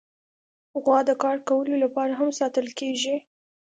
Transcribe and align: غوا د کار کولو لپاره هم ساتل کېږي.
غوا 0.83 0.99
د 1.09 1.11
کار 1.23 1.37
کولو 1.49 1.75
لپاره 1.83 2.13
هم 2.19 2.29
ساتل 2.39 2.67
کېږي. 2.79 3.15